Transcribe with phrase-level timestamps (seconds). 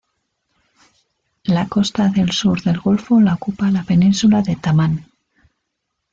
[1.43, 5.05] La costa del sur del golfo la ocupa la península de Tamán.